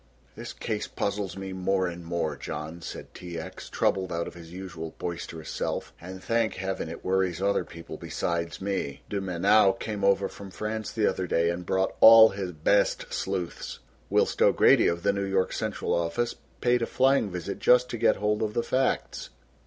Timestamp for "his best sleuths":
12.29-13.77